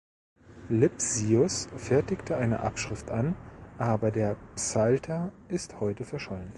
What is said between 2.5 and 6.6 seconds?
Abschrift an, aber der Psalter ist heute verschollen.